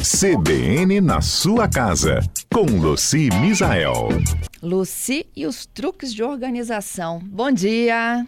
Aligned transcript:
CBN 0.00 1.00
na 1.00 1.20
sua 1.20 1.68
casa, 1.68 2.20
com 2.52 2.62
Luci 2.62 3.28
Misael. 3.40 4.08
Luci 4.62 5.26
e 5.36 5.46
os 5.46 5.66
truques 5.66 6.14
de 6.14 6.22
organização. 6.22 7.20
Bom 7.22 7.50
dia. 7.50 8.26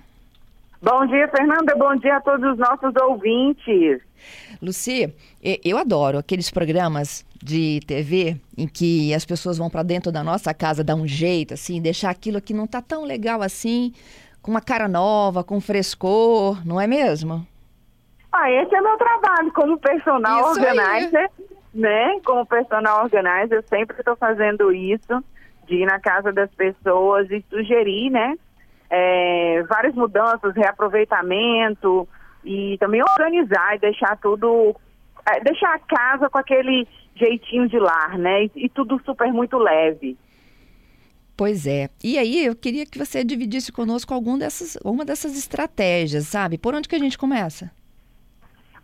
Bom 0.82 1.06
dia, 1.06 1.28
Fernanda. 1.28 1.74
Bom 1.76 1.96
dia 1.96 2.16
a 2.16 2.20
todos 2.20 2.52
os 2.52 2.58
nossos 2.58 2.94
ouvintes. 3.02 4.02
Luci, 4.60 5.12
eu 5.64 5.78
adoro 5.78 6.18
aqueles 6.18 6.50
programas 6.50 7.24
de 7.42 7.80
TV 7.86 8.36
em 8.56 8.68
que 8.68 9.14
as 9.14 9.24
pessoas 9.24 9.56
vão 9.56 9.70
para 9.70 9.82
dentro 9.82 10.12
da 10.12 10.22
nossa 10.22 10.52
casa 10.52 10.84
dar 10.84 10.94
um 10.94 11.06
jeito, 11.06 11.54
assim, 11.54 11.80
deixar 11.80 12.10
aquilo 12.10 12.40
que 12.40 12.52
não 12.52 12.66
tá 12.66 12.82
tão 12.82 13.04
legal 13.04 13.40
assim, 13.40 13.94
com 14.42 14.50
uma 14.50 14.60
cara 14.60 14.88
nova, 14.88 15.42
com 15.42 15.60
frescor, 15.60 16.60
não 16.66 16.80
é 16.80 16.86
mesmo? 16.86 17.46
Ah, 18.32 18.50
esse 18.50 18.74
é 18.74 18.80
meu 18.80 18.96
trabalho 18.96 19.52
como 19.52 19.78
personal 19.78 20.40
isso 20.40 20.60
organizer, 20.60 21.18
aí. 21.18 21.46
né? 21.74 22.20
Como 22.24 22.46
personal 22.46 23.02
organizer, 23.02 23.56
eu 23.56 23.62
sempre 23.62 23.98
estou 23.98 24.16
fazendo 24.16 24.72
isso, 24.72 25.22
de 25.66 25.76
ir 25.76 25.86
na 25.86 25.98
casa 25.98 26.32
das 26.32 26.50
pessoas 26.54 27.28
e 27.30 27.44
sugerir, 27.50 28.10
né? 28.10 28.36
É, 28.88 29.62
várias 29.68 29.94
mudanças, 29.94 30.54
reaproveitamento 30.54 32.08
e 32.44 32.76
também 32.78 33.02
organizar 33.02 33.76
e 33.76 33.80
deixar 33.80 34.16
tudo, 34.18 34.74
é, 35.28 35.40
deixar 35.40 35.74
a 35.74 35.78
casa 35.78 36.28
com 36.28 36.38
aquele 36.38 36.86
jeitinho 37.14 37.68
de 37.68 37.78
lar, 37.78 38.16
né? 38.16 38.44
E, 38.44 38.52
e 38.54 38.68
tudo 38.68 39.00
super 39.04 39.32
muito 39.32 39.58
leve. 39.58 40.16
Pois 41.36 41.66
é. 41.66 41.88
E 42.04 42.18
aí 42.18 42.44
eu 42.44 42.54
queria 42.54 42.84
que 42.84 42.98
você 42.98 43.24
dividisse 43.24 43.72
conosco 43.72 44.12
algum 44.12 44.36
dessas, 44.36 44.76
uma 44.84 45.04
dessas 45.04 45.36
estratégias, 45.36 46.26
sabe? 46.26 46.58
Por 46.58 46.74
onde 46.74 46.88
que 46.88 46.94
a 46.94 46.98
gente 46.98 47.16
começa? 47.16 47.70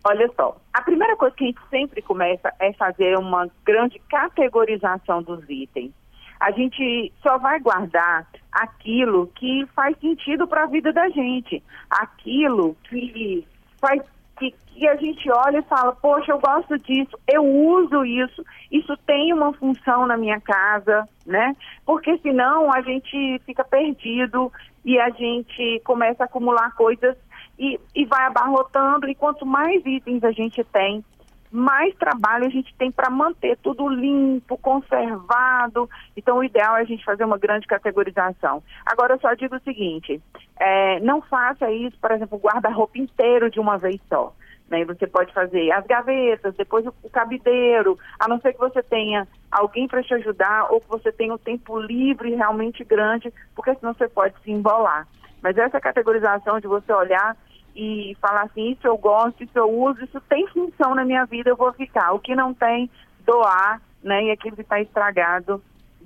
Olha 0.09 0.31
só, 0.37 0.55
a 0.73 0.81
primeira 0.81 1.17
coisa 1.17 1.35
que 1.35 1.43
a 1.43 1.47
gente 1.47 1.59
sempre 1.69 2.01
começa 2.01 2.53
é 2.61 2.71
fazer 2.71 3.17
uma 3.17 3.45
grande 3.65 3.99
categorização 4.09 5.21
dos 5.21 5.43
itens. 5.49 5.91
A 6.39 6.49
gente 6.51 7.11
só 7.21 7.37
vai 7.37 7.59
guardar 7.59 8.25
aquilo 8.49 9.27
que 9.35 9.65
faz 9.75 9.99
sentido 9.99 10.47
para 10.47 10.63
a 10.63 10.67
vida 10.67 10.93
da 10.93 11.09
gente, 11.09 11.61
aquilo 11.89 12.77
que 12.89 13.45
faz 13.81 14.01
que, 14.39 14.55
que, 14.67 14.87
a 14.87 14.95
gente 14.95 15.29
olha 15.29 15.57
e 15.57 15.63
fala, 15.63 15.93
poxa, 15.93 16.31
eu 16.31 16.39
gosto 16.39 16.77
disso, 16.79 17.19
eu 17.27 17.43
uso 17.43 18.05
isso, 18.05 18.45
isso 18.71 18.95
tem 19.05 19.33
uma 19.33 19.51
função 19.51 20.05
na 20.07 20.15
minha 20.15 20.39
casa, 20.39 21.05
né? 21.25 21.53
Porque 21.85 22.17
senão 22.19 22.71
a 22.71 22.81
gente 22.81 23.41
fica 23.45 23.65
perdido 23.65 24.53
e 24.85 24.97
a 24.99 25.09
gente 25.09 25.81
começa 25.83 26.23
a 26.23 26.27
acumular 26.27 26.73
coisas 26.75 27.17
e, 27.57 27.79
e 27.95 28.05
vai 28.05 28.25
abarrotando, 28.25 29.07
e 29.07 29.15
quanto 29.15 29.45
mais 29.45 29.85
itens 29.85 30.23
a 30.23 30.31
gente 30.31 30.63
tem, 30.65 31.03
mais 31.51 31.95
trabalho 31.95 32.45
a 32.45 32.49
gente 32.49 32.73
tem 32.75 32.91
para 32.91 33.09
manter 33.09 33.57
tudo 33.57 33.87
limpo, 33.87 34.57
conservado. 34.57 35.89
Então, 36.15 36.39
o 36.39 36.43
ideal 36.43 36.75
é 36.77 36.81
a 36.81 36.85
gente 36.85 37.05
fazer 37.05 37.23
uma 37.23 37.37
grande 37.37 37.65
categorização. 37.65 38.61
Agora, 38.85 39.15
eu 39.15 39.19
só 39.19 39.33
digo 39.33 39.55
o 39.55 39.61
seguinte: 39.61 40.21
é, 40.59 40.99
não 40.99 41.21
faça 41.21 41.71
isso, 41.71 41.97
por 41.99 42.11
exemplo, 42.11 42.37
guarda-roupa 42.37 42.97
inteiro 42.97 43.49
de 43.49 43.59
uma 43.59 43.77
vez 43.77 43.99
só. 44.09 44.33
Né? 44.69 44.83
Você 44.85 45.07
pode 45.07 45.33
fazer 45.33 45.71
as 45.71 45.85
gavetas, 45.85 46.53
depois 46.55 46.85
o, 46.85 47.09
cabideiro, 47.09 47.97
a 48.19 48.27
não 48.27 48.39
ser 48.41 48.53
que 48.53 48.59
você 48.59 48.83
tenha 48.83 49.25
alguém 49.49 49.87
para 49.87 50.03
te 50.03 50.13
ajudar 50.15 50.67
ou 50.71 50.81
que 50.81 50.89
você 50.89 51.11
tenha 51.11 51.33
o 51.33 51.39
tempo 51.39 51.79
livre 51.79 52.35
realmente 52.35 52.83
grande, 52.83 53.33
porque 53.55 53.73
senão 53.75 53.93
você 53.93 54.09
pode 54.09 54.35
se 54.43 54.51
embolar. 54.51 55.07
Mas 55.41 55.57
essa 55.57 55.79
categorização 55.79 56.59
de 56.59 56.67
você 56.67 56.91
olhar 56.91 57.37
e 57.77 58.17
falar 58.19 58.41
assim, 58.41 58.71
isso 58.71 58.87
eu 58.87 58.97
gosto, 58.97 59.43
isso 59.43 59.55
eu 59.55 59.71
uso, 59.71 60.03
isso 60.03 60.19
tem 60.21 60.47
função 60.47 60.95
na 60.95 61.05
minha 61.05 61.25
vida, 61.25 61.51
eu 61.51 61.55
vou 61.55 61.71
ficar. 61.73 62.11
O 62.11 62.19
que 62.19 62.35
não 62.35 62.51
tem, 62.51 62.89
doar, 63.23 63.79
né? 64.03 64.23
E 64.23 64.31
aquilo 64.31 64.55
que 64.55 64.63
está 64.63 64.81
estragado, 64.81 65.61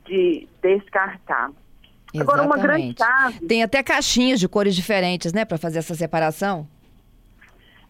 de 0.06 0.50
descartar. 0.62 1.50
Exatamente. 2.14 2.22
Agora, 2.22 2.44
uma 2.44 2.58
grande 2.58 2.94
chave... 2.98 3.48
Tem 3.48 3.64
até 3.64 3.82
caixinhas 3.82 4.38
de 4.38 4.50
cores 4.50 4.76
diferentes, 4.76 5.32
né, 5.32 5.46
para 5.46 5.58
fazer 5.58 5.80
essa 5.80 5.96
separação? 5.96 6.68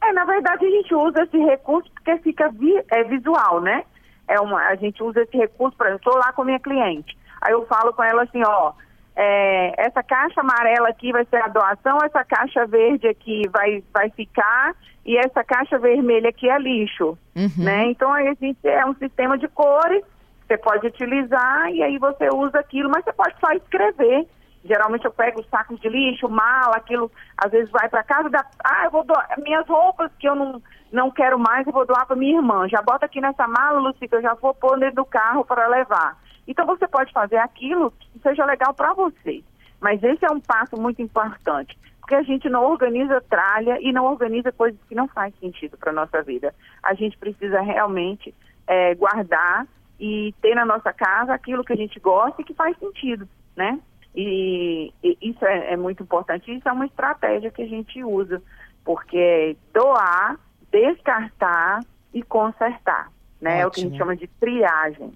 É, 0.04 0.14
na 0.14 0.26
verdade, 0.26 0.64
a 0.64 0.70
gente 0.70 0.94
usa 0.94 1.24
esse 1.24 1.38
recurso 1.40 1.90
porque 1.92 2.18
fica 2.20 2.50
vi, 2.50 2.84
é, 2.92 3.04
visual, 3.04 3.62
né? 3.62 3.84
É 4.28 4.40
uma, 4.40 4.62
a 4.68 4.76
gente 4.76 5.02
usa 5.02 5.22
esse 5.22 5.36
recurso, 5.36 5.76
para 5.76 5.90
eu 5.90 5.96
estou 5.96 6.16
lá 6.18 6.32
com 6.34 6.44
a 6.44 6.46
minha 6.46 6.60
cliente. 6.60 7.18
Aí 7.42 7.52
eu 7.52 7.66
falo 7.66 7.92
com 7.94 8.04
ela 8.04 8.24
assim, 8.24 8.44
ó, 8.46 8.74
é, 9.16 9.86
essa 9.86 10.02
caixa 10.02 10.42
amarela 10.42 10.90
aqui 10.90 11.12
vai 11.12 11.26
ser 11.26 11.38
a 11.38 11.48
doação, 11.48 11.98
essa 12.04 12.24
caixa 12.24 12.66
verde 12.66 13.08
aqui 13.08 13.44
vai, 13.50 13.84
vai 13.94 14.10
ficar 14.10 14.74
e 15.06 15.18
essa 15.18 15.44
caixa 15.44 15.78
vermelha 15.78 16.30
aqui 16.30 16.50
é 16.50 16.58
lixo, 16.58 17.18
uhum. 17.36 17.50
né? 17.64 17.86
Então 17.88 18.14
a 18.14 18.22
gente 18.22 18.58
é 18.64 18.86
um 18.86 18.96
sistema 18.96 19.38
de 19.38 19.48
cores, 19.50 20.04
você 20.48 20.58
pode 20.58 20.88
utilizar 20.88 21.72
e 21.72 21.84
aí 21.84 21.98
você 21.98 22.30
usa 22.34 22.60
aquilo, 22.60 22.90
mas 22.90 23.04
você 23.04 23.14
pode 23.14 23.36
só 23.40 23.52
escrever. 23.54 24.28
Geralmente 24.64 25.06
eu 25.06 25.12
pego 25.12 25.42
os 25.42 25.50
sacos 25.50 25.80
de 25.80 25.90
lixo, 25.90 26.30
mala, 26.30 26.76
aquilo, 26.76 27.12
às 27.36 27.52
vezes 27.52 27.72
vai 27.72 27.90
para 27.90 28.04
casa 28.04 28.30
da, 28.30 28.46
ah, 28.64 28.86
eu 28.86 28.92
vou 28.92 29.04
doar 29.04 29.28
minhas 29.40 29.68
roupas 29.68 30.12
que 30.20 30.28
eu 30.28 30.36
não 30.36 30.62
não 30.92 31.10
quero 31.10 31.40
mais, 31.40 31.66
eu 31.66 31.72
vou 31.72 31.86
doar 31.86 32.06
para 32.06 32.18
minha 32.18 32.36
irmã. 32.36 32.68
Já 32.68 32.82
bota 32.82 33.06
aqui 33.06 33.22
nessa 33.22 33.48
mala, 33.48 33.80
Luci, 33.80 34.08
que 34.08 34.16
eu 34.16 34.22
já 34.22 34.34
vou 34.34 34.54
pôr 34.54 34.78
dentro 34.78 34.98
do 34.98 35.06
carro 35.06 35.46
para 35.46 35.68
levar. 35.68 36.18
Então 36.48 36.66
você 36.66 36.88
pode 36.88 37.12
fazer 37.12 37.38
aquilo 37.38 37.92
que 37.92 38.20
seja 38.20 38.46
legal 38.46 38.74
para 38.74 38.94
você. 38.94 39.44
Mas 39.80 40.02
esse 40.04 40.24
é 40.24 40.32
um 40.32 40.40
passo 40.40 40.80
muito 40.80 41.02
importante, 41.02 41.78
porque 42.00 42.14
a 42.14 42.22
gente 42.22 42.48
não 42.48 42.66
organiza 42.66 43.20
tralha 43.22 43.80
e 43.82 43.92
não 43.92 44.06
organiza 44.06 44.52
coisas 44.52 44.80
que 44.88 44.94
não 44.94 45.08
fazem 45.08 45.34
sentido 45.40 45.76
para 45.78 45.90
a 45.90 45.94
nossa 45.94 46.22
vida. 46.22 46.54
A 46.84 46.94
gente 46.94 47.18
precisa 47.18 47.62
realmente 47.62 48.34
é, 48.68 48.94
guardar 48.94 49.68
e 50.00 50.34
ter 50.42 50.56
na 50.56 50.66
nossa 50.66 50.94
casa 50.94 51.34
aquilo 51.34 51.64
que 51.64 51.74
a 51.74 51.76
gente 51.76 52.00
gosta 52.00 52.42
e 52.42 52.46
que 52.46 52.54
faz 52.54 52.78
sentido, 52.78 53.28
né? 53.56 53.80
E, 54.16 54.94
e 55.04 55.18
isso 55.22 55.44
é, 55.46 55.74
é, 55.74 55.78
muito 55.78 56.04
importante. 56.04 56.56
Isso 56.56 56.68
é 56.68 56.72
uma 56.72 56.86
estratégia 56.86 57.50
que 57.50 57.62
a 57.62 57.68
gente 57.68 58.04
usa, 58.04 58.42
porque 58.84 59.18
é 59.18 59.56
doar, 59.74 60.40
descartar 60.72 61.80
e 62.14 62.22
consertar, 62.22 63.12
né? 63.40 63.58
Ótimo. 63.58 63.62
É 63.64 63.68
o 63.68 63.72
que 63.72 63.80
a 63.80 63.84
gente 63.84 63.98
chama 63.98 64.16
de 64.16 64.28
triagem. 64.28 65.12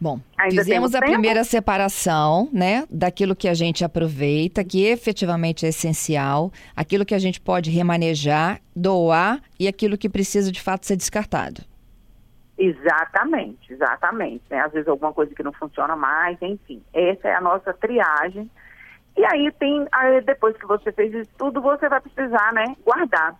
Bom, 0.00 0.18
Ainda 0.38 0.62
fizemos 0.62 0.94
a 0.94 1.00
tempo? 1.00 1.12
primeira 1.12 1.44
separação, 1.44 2.48
né, 2.50 2.86
daquilo 2.90 3.36
que 3.36 3.46
a 3.46 3.52
gente 3.52 3.84
aproveita, 3.84 4.64
que 4.64 4.86
efetivamente 4.86 5.66
é 5.66 5.68
essencial, 5.68 6.50
aquilo 6.74 7.04
que 7.04 7.14
a 7.14 7.18
gente 7.18 7.38
pode 7.38 7.70
remanejar, 7.70 8.60
doar 8.74 9.42
e 9.58 9.68
aquilo 9.68 9.98
que 9.98 10.08
precisa 10.08 10.50
de 10.50 10.60
fato 10.60 10.86
ser 10.86 10.96
descartado. 10.96 11.62
Exatamente, 12.56 13.72
exatamente. 13.72 14.42
Né? 14.50 14.60
Às 14.60 14.72
vezes 14.72 14.88
alguma 14.88 15.12
coisa 15.12 15.34
que 15.34 15.42
não 15.42 15.52
funciona 15.52 15.94
mais, 15.96 16.40
enfim. 16.40 16.82
Essa 16.94 17.28
é 17.28 17.34
a 17.34 17.40
nossa 17.40 17.72
triagem. 17.74 18.50
E 19.16 19.24
aí 19.24 19.52
tem, 19.58 19.86
aí 19.92 20.20
depois 20.22 20.56
que 20.56 20.66
você 20.66 20.92
fez 20.92 21.12
isso 21.12 21.30
tudo, 21.36 21.60
você 21.60 21.88
vai 21.88 22.00
precisar, 22.00 22.52
né, 22.54 22.64
guardar. 22.84 23.38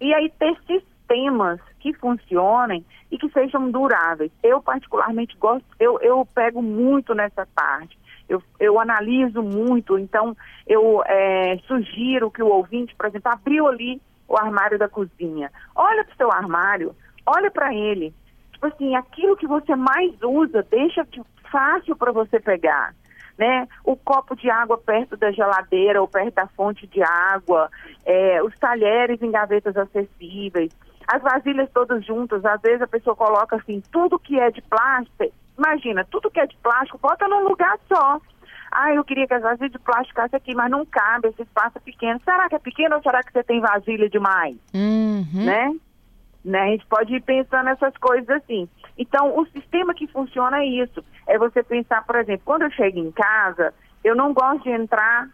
E 0.00 0.14
aí 0.14 0.30
ter 0.38 0.56
sistemas 0.66 1.60
que 1.92 1.98
funcionem 2.00 2.84
e 3.10 3.18
que 3.18 3.28
sejam 3.30 3.70
duráveis. 3.70 4.32
Eu 4.42 4.60
particularmente 4.60 5.36
gosto, 5.36 5.64
eu, 5.78 5.98
eu 6.00 6.26
pego 6.34 6.60
muito 6.60 7.14
nessa 7.14 7.46
parte. 7.54 7.96
Eu, 8.28 8.42
eu 8.58 8.80
analiso 8.80 9.40
muito, 9.40 9.96
então 9.98 10.36
eu 10.66 11.00
é, 11.06 11.58
sugiro 11.68 12.30
que 12.30 12.42
o 12.42 12.48
ouvinte, 12.48 12.94
por 12.96 13.06
exemplo, 13.06 13.30
abriu 13.32 13.68
ali 13.68 14.00
o 14.26 14.36
armário 14.36 14.78
da 14.78 14.88
cozinha. 14.88 15.50
Olha 15.74 16.04
para 16.04 16.12
o 16.12 16.16
seu 16.16 16.32
armário, 16.32 16.96
olha 17.24 17.50
para 17.50 17.72
ele. 17.72 18.12
Tipo 18.52 18.66
assim, 18.66 18.96
aquilo 18.96 19.36
que 19.36 19.46
você 19.46 19.76
mais 19.76 20.12
usa, 20.22 20.66
deixa 20.68 21.06
fácil 21.52 21.94
para 21.94 22.10
você 22.10 22.40
pegar. 22.40 22.94
Né? 23.38 23.68
O 23.84 23.94
copo 23.94 24.34
de 24.34 24.50
água 24.50 24.78
perto 24.78 25.16
da 25.16 25.30
geladeira 25.30 26.00
ou 26.00 26.08
perto 26.08 26.34
da 26.34 26.48
fonte 26.48 26.86
de 26.86 27.02
água, 27.02 27.70
é, 28.04 28.42
os 28.42 28.58
talheres 28.58 29.22
em 29.22 29.30
gavetas 29.30 29.76
acessíveis, 29.76 30.72
as 31.06 31.22
vasilhas 31.22 31.70
todas 31.72 32.04
juntas, 32.04 32.44
às 32.44 32.60
vezes 32.60 32.82
a 32.82 32.86
pessoa 32.86 33.14
coloca 33.14 33.56
assim, 33.56 33.82
tudo 33.92 34.18
que 34.18 34.38
é 34.38 34.50
de 34.50 34.60
plástico, 34.62 35.32
imagina, 35.56 36.04
tudo 36.10 36.30
que 36.30 36.40
é 36.40 36.46
de 36.46 36.56
plástico, 36.56 36.98
bota 36.98 37.28
num 37.28 37.48
lugar 37.48 37.78
só. 37.88 38.20
Ah, 38.70 38.92
eu 38.92 39.04
queria 39.04 39.26
que 39.26 39.34
as 39.34 39.42
vasilhas 39.42 39.72
de 39.72 39.78
plástico 39.78 40.08
ficassem 40.08 40.36
aqui, 40.36 40.54
mas 40.54 40.70
não 40.70 40.84
cabe, 40.84 41.28
esse 41.28 41.42
espaço 41.42 41.78
é 41.78 41.80
pequeno. 41.80 42.20
Será 42.24 42.48
que 42.48 42.56
é 42.56 42.58
pequeno 42.58 42.96
ou 42.96 43.02
será 43.02 43.22
que 43.22 43.32
você 43.32 43.42
tem 43.44 43.60
vasilha 43.60 44.10
demais? 44.10 44.56
Uhum. 44.74 45.44
Né? 45.44 45.74
né? 46.44 46.62
A 46.62 46.66
gente 46.68 46.86
pode 46.86 47.14
ir 47.14 47.22
pensando 47.22 47.64
nessas 47.64 47.96
coisas 47.96 48.28
assim. 48.28 48.68
Então, 48.98 49.38
o 49.38 49.46
sistema 49.46 49.94
que 49.94 50.06
funciona 50.08 50.58
é 50.58 50.66
isso. 50.66 51.04
É 51.26 51.38
você 51.38 51.62
pensar, 51.62 52.04
por 52.04 52.16
exemplo, 52.16 52.42
quando 52.44 52.62
eu 52.62 52.70
chego 52.70 52.98
em 52.98 53.12
casa, 53.12 53.72
eu 54.02 54.14
não 54.16 54.34
gosto 54.34 54.64
de 54.64 54.70
entrar 54.70 55.28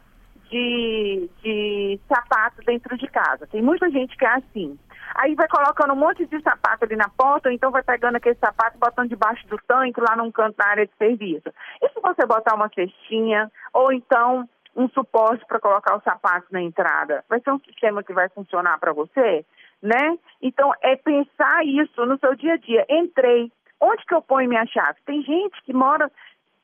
de, 0.50 1.29
de 1.43 2.00
sapato 2.08 2.62
dentro 2.64 2.96
de 2.96 3.06
casa. 3.08 3.46
Tem 3.46 3.62
muita 3.62 3.91
gente 3.91 4.17
que 4.17 4.25
é 4.25 4.35
assim. 4.35 4.79
Aí 5.14 5.35
vai 5.35 5.49
colocando 5.49 5.93
um 5.93 5.97
monte 5.97 6.26
de 6.26 6.41
sapato 6.43 6.85
ali 6.85 6.97
na 6.97 7.09
porta, 7.09 7.49
ou 7.49 7.55
então 7.55 7.70
vai 7.70 7.82
pegando 7.82 8.17
aquele 8.17 8.37
sapato 8.37 8.76
e 8.76 8.81
botando 8.81 9.09
debaixo 9.09 9.47
do 9.49 9.59
tanque 9.67 10.00
lá 10.00 10.17
num 10.17 10.31
canto 10.31 10.56
da 10.56 10.67
área 10.67 10.87
de 10.87 10.93
serviço. 10.97 11.49
E 11.82 11.88
se 11.88 12.00
você 12.00 12.26
botar 12.26 12.55
uma 12.55 12.69
cestinha, 12.69 13.50
ou 13.73 13.93
então 13.93 14.49
um 14.75 14.88
suporte 14.88 15.44
para 15.47 15.61
colocar 15.61 15.97
o 15.97 16.03
sapato 16.03 16.47
na 16.50 16.62
entrada, 16.62 17.23
vai 17.29 17.41
ser 17.41 17.50
um 17.50 17.61
sistema 17.61 18.03
que 18.03 18.12
vai 18.12 18.29
funcionar 18.31 18.79
para 18.79 18.93
você? 18.93 19.44
né? 19.82 20.17
Então, 20.41 20.73
é 20.81 20.94
pensar 20.97 21.65
isso 21.67 22.06
no 22.06 22.19
seu 22.19 22.37
dia 22.37 22.55
a 22.55 22.56
dia. 22.56 22.87
Entrei, 22.88 23.50
onde 23.81 24.05
que 24.06 24.15
eu 24.15 24.23
ponho 24.23 24.49
minha 24.49 24.65
chave? 24.67 24.99
Tem 25.05 25.20
gente 25.23 25.61
que 25.65 25.73
mora, 25.73 26.11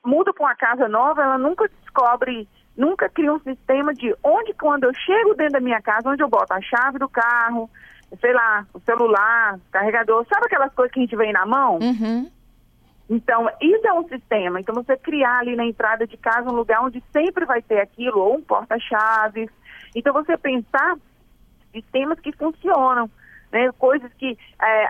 muda 0.03 0.33
para 0.33 0.45
uma 0.45 0.55
casa 0.55 0.87
nova, 0.87 1.21
ela 1.21 1.37
nunca 1.37 1.67
descobre, 1.67 2.47
nunca 2.77 3.09
cria 3.09 3.33
um 3.33 3.39
sistema 3.41 3.93
de 3.93 4.15
onde, 4.23 4.53
quando 4.53 4.85
eu 4.85 4.93
chego 4.93 5.35
dentro 5.35 5.53
da 5.53 5.59
minha 5.59 5.81
casa, 5.81 6.09
onde 6.09 6.23
eu 6.23 6.29
boto 6.29 6.53
a 6.53 6.61
chave 6.61 6.97
do 6.97 7.09
carro, 7.09 7.69
sei 8.19 8.33
lá, 8.33 8.65
o 8.73 8.79
celular, 8.79 9.59
carregador, 9.71 10.25
sabe 10.31 10.45
aquelas 10.45 10.73
coisas 10.73 10.93
que 10.93 10.99
a 10.99 11.03
gente 11.03 11.15
vem 11.15 11.31
na 11.31 11.45
mão? 11.45 11.79
Uhum. 11.79 12.29
Então, 13.09 13.49
isso 13.59 13.87
é 13.87 13.93
um 13.93 14.07
sistema. 14.07 14.59
Então, 14.59 14.75
você 14.75 14.95
criar 14.95 15.39
ali 15.39 15.55
na 15.55 15.65
entrada 15.65 16.05
de 16.05 16.15
casa 16.15 16.49
um 16.49 16.55
lugar 16.55 16.81
onde 16.83 17.03
sempre 17.11 17.45
vai 17.45 17.61
ter 17.61 17.79
aquilo, 17.79 18.19
ou 18.19 18.35
um 18.35 18.41
porta-chaves. 18.41 19.49
Então, 19.95 20.13
você 20.13 20.37
pensar 20.37 20.95
sistemas 21.71 22.19
que 22.19 22.31
funcionam, 22.31 23.09
né? 23.51 23.71
Coisas 23.79 24.11
que, 24.13 24.37
é, 24.61 24.89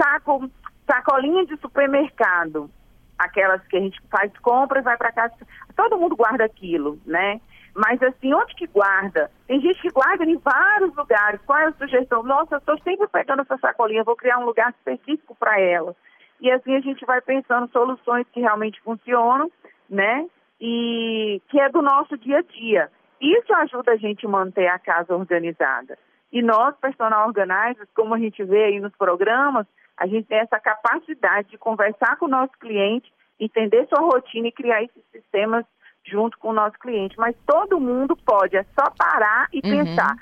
saco, 0.00 0.50
sacolinha 0.86 1.44
de 1.44 1.56
supermercado, 1.58 2.70
aquelas 3.18 3.62
que 3.66 3.76
a 3.76 3.80
gente 3.80 4.00
faz 4.10 4.32
compras, 4.38 4.84
vai 4.84 4.96
para 4.96 5.12
casa, 5.12 5.34
todo 5.76 5.98
mundo 5.98 6.16
guarda 6.16 6.44
aquilo, 6.44 6.98
né? 7.04 7.40
Mas 7.74 8.02
assim, 8.02 8.34
onde 8.34 8.54
que 8.54 8.66
guarda? 8.66 9.30
Tem 9.46 9.60
gente 9.60 9.80
que 9.80 9.90
guarda 9.90 10.24
em 10.24 10.36
vários 10.38 10.94
lugares. 10.96 11.40
Qual 11.46 11.58
é 11.58 11.66
a 11.66 11.72
sugestão? 11.72 12.22
Nossa, 12.22 12.56
eu 12.56 12.58
estou 12.58 12.78
sempre 12.80 13.06
pegando 13.08 13.42
essa 13.42 13.56
sacolinha, 13.58 14.04
vou 14.04 14.16
criar 14.16 14.38
um 14.38 14.44
lugar 14.44 14.70
específico 14.70 15.34
para 15.34 15.60
ela. 15.60 15.94
E 16.40 16.50
assim 16.50 16.74
a 16.76 16.80
gente 16.80 17.04
vai 17.04 17.20
pensando 17.20 17.70
soluções 17.70 18.26
que 18.32 18.40
realmente 18.40 18.80
funcionam, 18.82 19.50
né? 19.88 20.26
E 20.60 21.40
que 21.48 21.60
é 21.60 21.68
do 21.68 21.82
nosso 21.82 22.16
dia 22.18 22.38
a 22.38 22.42
dia. 22.42 22.90
Isso 23.20 23.52
ajuda 23.52 23.92
a 23.92 23.96
gente 23.96 24.26
a 24.26 24.28
manter 24.28 24.68
a 24.68 24.78
casa 24.78 25.14
organizada. 25.14 25.98
E 26.32 26.42
nós, 26.42 26.76
personal 26.76 27.26
organizers, 27.26 27.88
como 27.94 28.14
a 28.14 28.18
gente 28.18 28.42
vê 28.44 28.64
aí 28.64 28.80
nos 28.80 28.94
programas, 28.96 29.66
a 29.96 30.06
gente 30.06 30.28
tem 30.28 30.38
essa 30.38 30.60
capacidade 30.60 31.48
de 31.48 31.58
conversar 31.58 32.16
com 32.18 32.26
o 32.26 32.30
nosso 32.30 32.52
cliente, 32.60 33.12
entender 33.40 33.86
sua 33.88 34.00
rotina 34.00 34.48
e 34.48 34.52
criar 34.52 34.82
esses 34.82 35.02
sistemas 35.10 35.64
junto 36.08 36.38
com 36.38 36.48
o 36.48 36.54
nosso 36.54 36.78
cliente. 36.78 37.16
Mas 37.18 37.36
todo 37.46 37.80
mundo 37.80 38.16
pode, 38.16 38.56
é 38.56 38.64
só 38.78 38.90
parar 38.96 39.48
e 39.52 39.60
uhum. 39.64 39.84
pensar. 39.84 40.16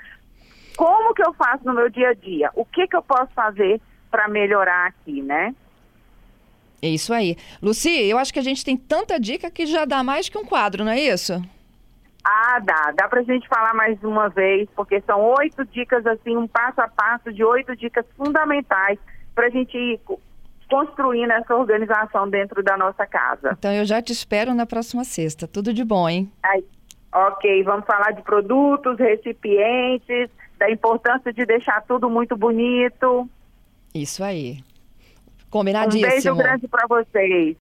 Como 0.77 1.13
que 1.13 1.23
eu 1.23 1.33
faço 1.33 1.65
no 1.65 1.73
meu 1.73 1.89
dia 1.89 2.09
a 2.09 2.13
dia? 2.13 2.51
O 2.53 2.63
que 2.63 2.87
que 2.87 2.95
eu 2.95 3.01
posso 3.01 3.31
fazer 3.33 3.81
para 4.11 4.27
melhorar 4.27 4.87
aqui, 4.87 5.21
né? 5.21 5.53
É 6.81 6.87
isso 6.87 7.13
aí. 7.13 7.35
Luci, 7.61 7.89
eu 7.89 8.17
acho 8.17 8.31
que 8.31 8.39
a 8.39 8.43
gente 8.43 8.63
tem 8.63 8.77
tanta 8.77 9.19
dica 9.19 9.49
que 9.49 9.65
já 9.65 9.85
dá 9.85 10.03
mais 10.03 10.29
que 10.29 10.37
um 10.37 10.45
quadro, 10.45 10.85
não 10.85 10.91
é 10.91 10.99
isso? 10.99 11.41
Ah, 12.23 12.59
dá. 12.59 12.93
Dá 12.95 13.07
pra 13.07 13.23
gente 13.23 13.47
falar 13.47 13.73
mais 13.73 14.01
uma 14.03 14.29
vez, 14.29 14.69
porque 14.75 15.01
são 15.01 15.21
oito 15.39 15.65
dicas, 15.65 16.05
assim, 16.05 16.35
um 16.35 16.47
passo 16.47 16.81
a 16.81 16.87
passo 16.87 17.33
de 17.33 17.43
oito 17.43 17.75
dicas 17.75 18.05
fundamentais 18.15 18.99
pra 19.33 19.49
gente 19.49 19.77
ir 19.77 19.99
construindo 20.69 21.31
essa 21.31 21.55
organização 21.55 22.29
dentro 22.29 22.61
da 22.61 22.77
nossa 22.77 23.05
casa. 23.05 23.55
Então 23.57 23.71
eu 23.71 23.85
já 23.85 24.01
te 24.01 24.11
espero 24.11 24.53
na 24.53 24.65
próxima 24.65 25.03
sexta. 25.03 25.47
Tudo 25.47 25.73
de 25.73 25.83
bom, 25.83 26.07
hein? 26.07 26.31
Ai, 26.43 26.63
ok, 27.13 27.63
vamos 27.63 27.85
falar 27.85 28.11
de 28.11 28.21
produtos, 28.21 28.97
recipientes, 28.99 30.29
da 30.57 30.69
importância 30.69 31.31
de 31.31 31.45
deixar 31.45 31.81
tudo 31.83 32.09
muito 32.09 32.35
bonito. 32.35 33.29
Isso 33.93 34.23
aí. 34.23 34.59
Combinadíssimo. 35.49 36.05
Um 36.05 36.09
beijo 36.09 36.35
grande 36.35 36.67
para 36.67 36.85
vocês. 36.87 37.55